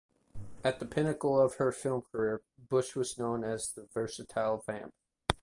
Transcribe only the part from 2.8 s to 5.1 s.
was known as the "versatile vamp".